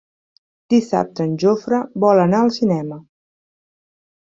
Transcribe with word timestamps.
Dissabte 0.73 1.27
en 1.29 1.35
Jofre 1.43 1.83
vol 2.05 2.23
anar 2.25 2.41
al 2.47 2.51
cinema. 2.59 3.01